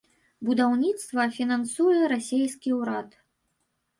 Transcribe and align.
Будаўніцтва 0.47 1.25
фінансуе 1.35 1.99
расейскі 2.13 2.69
ўрад. 2.79 3.09